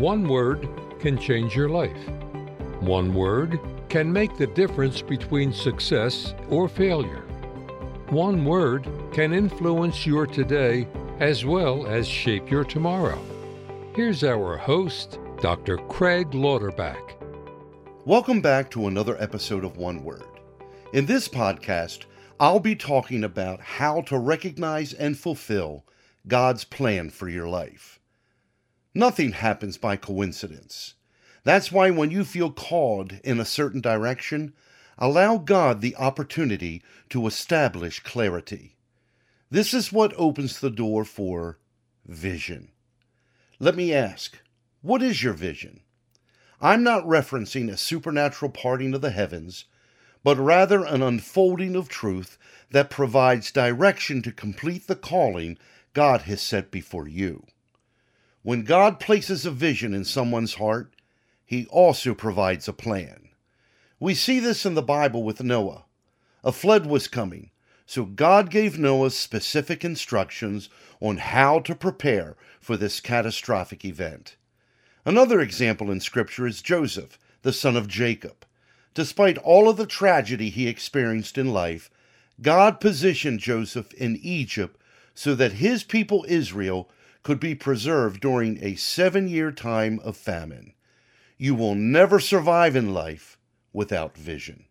[0.00, 0.66] One word
[0.98, 2.08] can change your life.
[2.80, 3.60] One word
[3.90, 7.20] can make the difference between success or failure.
[8.08, 13.22] One word can influence your today as well as shape your tomorrow.
[13.94, 15.76] Here's our host, Dr.
[15.76, 17.12] Craig Lauterbach.
[18.06, 20.24] Welcome back to another episode of One Word.
[20.94, 22.06] In this podcast,
[22.40, 25.84] I'll be talking about how to recognize and fulfill
[26.26, 27.99] God's plan for your life.
[28.94, 30.94] Nothing happens by coincidence.
[31.44, 34.52] That's why when you feel called in a certain direction,
[34.98, 38.76] allow God the opportunity to establish clarity.
[39.48, 41.58] This is what opens the door for
[42.04, 42.72] vision.
[43.58, 44.38] Let me ask,
[44.82, 45.80] what is your vision?
[46.60, 49.66] I'm not referencing a supernatural parting of the heavens,
[50.24, 52.36] but rather an unfolding of truth
[52.70, 55.58] that provides direction to complete the calling
[55.94, 57.46] God has set before you.
[58.42, 60.94] When God places a vision in someone's heart,
[61.44, 63.28] he also provides a plan.
[63.98, 65.84] We see this in the Bible with Noah.
[66.42, 67.50] A flood was coming,
[67.84, 74.36] so God gave Noah specific instructions on how to prepare for this catastrophic event.
[75.04, 78.46] Another example in Scripture is Joseph, the son of Jacob.
[78.94, 81.90] Despite all of the tragedy he experienced in life,
[82.40, 84.80] God positioned Joseph in Egypt
[85.14, 86.88] so that his people Israel
[87.22, 90.72] could be preserved during a seven year time of famine.
[91.36, 93.38] You will never survive in life
[93.72, 94.64] without vision.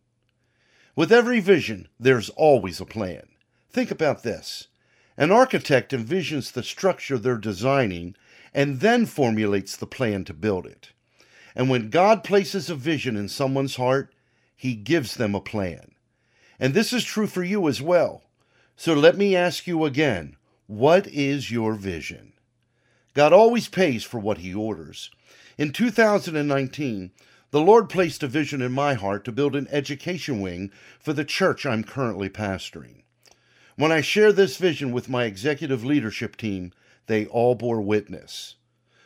[0.95, 3.27] With every vision, there's always a plan.
[3.70, 4.67] Think about this
[5.17, 8.16] an architect envisions the structure they're designing
[8.53, 10.94] and then formulates the plan to build it.
[11.55, 14.14] And when God places a vision in someone's heart,
[14.55, 15.92] he gives them a plan.
[16.59, 18.23] And this is true for you as well.
[18.75, 22.33] So let me ask you again what is your vision?
[23.20, 25.12] God always pays for what he orders.
[25.58, 27.12] In 2019,
[27.52, 30.71] the Lord placed a vision in my heart to build an education wing
[31.02, 33.04] for the church I'm currently pastoring.
[33.76, 36.71] When I shared this vision with my executive leadership team,
[37.08, 38.55] they all bore witness.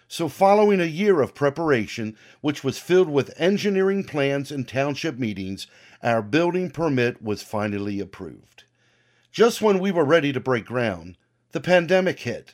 [0.08, 5.66] So, following a year of preparation, which was filled with engineering plans and township meetings,
[6.04, 8.66] our building permit was finally approved.
[9.32, 11.18] Just when we were ready to break ground,
[11.52, 12.54] the pandemic hit.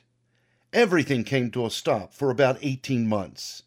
[0.72, 3.64] Everything came to a stop for about 18 months.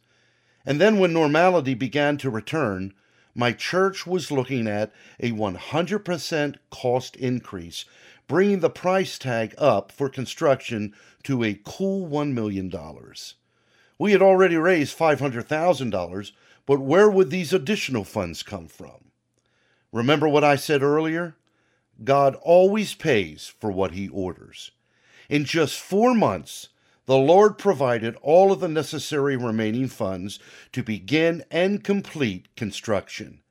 [0.64, 2.94] And then, when normality began to return,
[3.34, 7.84] my church was looking at a 100% cost increase,
[8.28, 12.72] bringing the price tag up for construction to a cool $1 million.
[13.98, 16.32] We had already raised $500,000,
[16.66, 19.10] but where would these additional funds come from?
[19.92, 21.34] Remember what I said earlier?
[22.04, 24.70] God always pays for what he orders.
[25.28, 26.68] In just four months,
[27.12, 30.38] the Lord provided all of the necessary remaining funds
[30.72, 33.42] to begin and complete construction.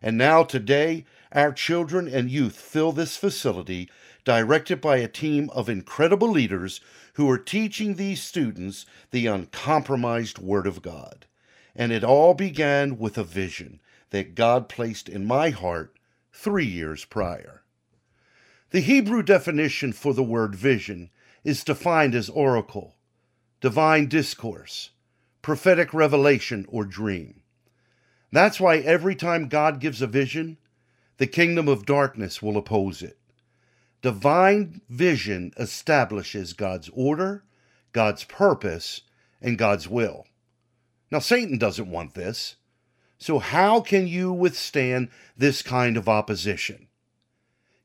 [0.00, 3.90] And now, today, our children and youth fill this facility,
[4.24, 6.80] directed by a team of incredible leaders
[7.12, 11.26] who are teaching these students the uncompromised Word of God.
[11.76, 15.98] And it all began with a vision that God placed in my heart
[16.32, 17.62] three years prior.
[18.70, 21.10] The Hebrew definition for the word vision
[21.44, 22.96] is defined as oracle,
[23.62, 24.90] divine discourse,
[25.40, 27.42] prophetic revelation, or dream.
[28.32, 30.58] That's why every time God gives a vision,
[31.18, 33.18] the kingdom of darkness will oppose it.
[34.02, 37.44] Divine vision establishes God's order,
[37.92, 39.02] God's purpose,
[39.40, 40.26] and God's will.
[41.12, 42.56] Now, Satan doesn't want this.
[43.18, 46.88] So, how can you withstand this kind of opposition?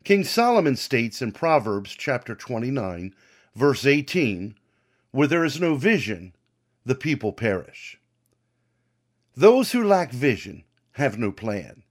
[0.04, 3.14] King Solomon states in Proverbs chapter 29,
[3.54, 4.56] verse 18,
[5.18, 6.32] where there is no vision,
[6.86, 8.00] the people perish.
[9.36, 11.82] Those who lack vision have no plan.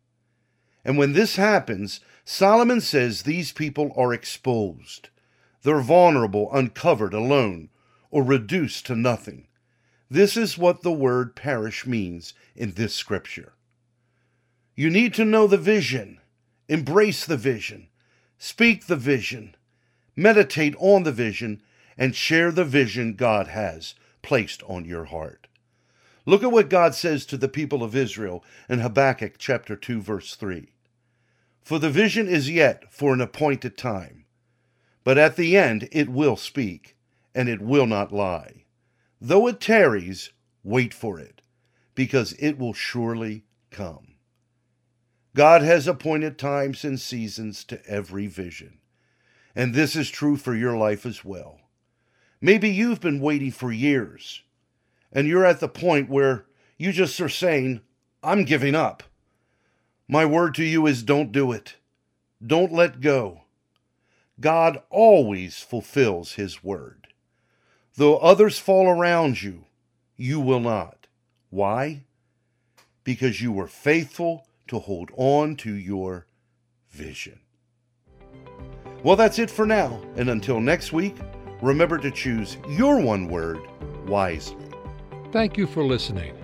[0.84, 5.08] And when this happens, Solomon says these people are exposed.
[5.62, 7.70] They're vulnerable, uncovered, alone,
[8.12, 9.48] or reduced to nothing.
[10.08, 13.54] This is what the word perish means in this scripture.
[14.76, 16.20] You need to know the vision,
[16.68, 17.88] embrace the vision,
[18.38, 19.56] speak the vision,
[20.14, 21.60] meditate on the vision,
[21.96, 25.46] and share the vision God has placed on your heart.
[26.24, 30.34] Look at what God says to the people of Israel in Habakkuk chapter 2 verse
[30.34, 30.68] 3.
[31.62, 34.24] For the vision is yet for an appointed time,
[35.04, 36.96] but at the end it will speak,
[37.34, 38.64] and it will not lie.
[39.20, 40.32] Though it tarries,
[40.64, 41.42] wait for it,
[41.94, 44.14] because it will surely come.
[45.34, 48.78] God has appointed times and seasons to every vision.
[49.54, 51.60] And this is true for your life as well.
[52.46, 54.42] Maybe you've been waiting for years,
[55.10, 56.46] and you're at the point where
[56.78, 57.80] you just are saying,
[58.22, 59.02] I'm giving up.
[60.06, 61.74] My word to you is don't do it.
[62.40, 63.40] Don't let go.
[64.38, 67.08] God always fulfills His word.
[67.96, 69.64] Though others fall around you,
[70.16, 71.08] you will not.
[71.50, 72.04] Why?
[73.02, 76.28] Because you were faithful to hold on to your
[76.90, 77.40] vision.
[79.02, 80.00] Well, that's it for now.
[80.14, 81.16] And until next week,
[81.62, 83.60] remember to choose your one word
[84.06, 84.66] wisely.
[85.32, 86.34] Thank you for listening.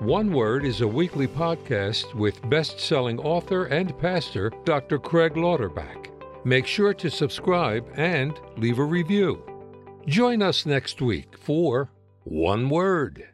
[0.00, 4.98] One Word is a weekly podcast with best selling author and pastor Dr.
[4.98, 6.08] Craig Lauterbach.
[6.42, 9.44] Make sure to subscribe and leave a review.
[10.06, 11.90] Join us next week for
[12.24, 13.28] One Word.